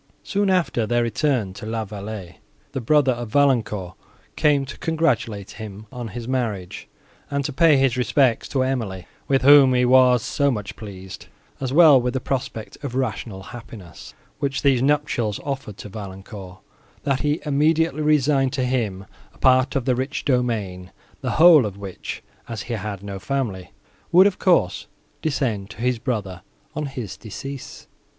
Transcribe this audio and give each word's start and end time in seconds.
Soon 0.23 0.49
after 0.49 0.87
their 0.87 1.03
return 1.03 1.53
to 1.53 1.63
La 1.67 1.85
Vallée, 1.85 2.37
the 2.71 2.81
brother 2.81 3.11
of 3.11 3.29
Valancourt 3.29 3.93
came 4.35 4.65
to 4.65 4.75
congratulate 4.79 5.51
him 5.61 5.85
on 5.91 6.07
his 6.07 6.27
marriage, 6.27 6.87
and 7.29 7.45
to 7.45 7.53
pay 7.53 7.77
his 7.77 7.95
respects 7.95 8.47
to 8.49 8.63
Emily, 8.63 9.05
with 9.27 9.43
whom 9.43 9.75
he 9.75 9.85
was 9.85 10.23
so 10.23 10.49
much 10.49 10.75
pleased, 10.75 11.27
as 11.59 11.71
well 11.71 11.97
as 11.97 12.01
with 12.01 12.13
the 12.15 12.19
prospect 12.19 12.83
of 12.83 12.95
rational 12.95 13.43
happiness, 13.53 14.15
which 14.39 14.63
these 14.63 14.81
nuptials 14.81 15.39
offered 15.43 15.77
to 15.77 15.87
Valancourt, 15.87 16.57
that 17.03 17.19
he 17.19 17.39
immediately 17.45 18.01
resigned 18.01 18.53
to 18.53 18.65
him 18.65 19.05
a 19.35 19.37
part 19.37 19.75
of 19.75 19.85
the 19.85 19.93
rich 19.93 20.25
domain, 20.25 20.91
the 21.21 21.31
whole 21.37 21.63
of 21.63 21.77
which, 21.77 22.23
as 22.49 22.63
he 22.63 22.73
had 22.73 23.03
no 23.03 23.19
family, 23.19 23.69
would 24.11 24.25
of 24.25 24.39
course 24.39 24.87
descend 25.21 25.69
to 25.69 25.77
his 25.77 25.99
brother, 25.99 26.41
on 26.75 26.87
his 26.87 27.15
decease. 27.17 27.85